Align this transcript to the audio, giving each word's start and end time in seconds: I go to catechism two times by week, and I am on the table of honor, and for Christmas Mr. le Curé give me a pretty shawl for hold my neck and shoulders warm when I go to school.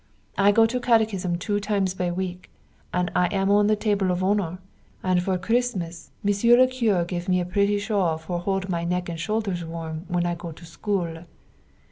I 0.35 0.51
go 0.51 0.65
to 0.65 0.79
catechism 0.79 1.37
two 1.37 1.59
times 1.59 1.93
by 1.93 2.09
week, 2.09 2.49
and 2.91 3.11
I 3.13 3.27
am 3.27 3.51
on 3.51 3.67
the 3.67 3.75
table 3.75 4.09
of 4.09 4.23
honor, 4.23 4.57
and 5.03 5.21
for 5.21 5.37
Christmas 5.37 6.09
Mr. 6.25 6.57
le 6.57 6.65
Curé 6.65 7.05
give 7.05 7.29
me 7.29 7.39
a 7.39 7.45
pretty 7.45 7.77
shawl 7.77 8.17
for 8.17 8.39
hold 8.39 8.67
my 8.67 8.83
neck 8.83 9.09
and 9.09 9.19
shoulders 9.19 9.63
warm 9.63 10.05
when 10.07 10.25
I 10.25 10.33
go 10.33 10.53
to 10.53 10.65
school. 10.65 11.25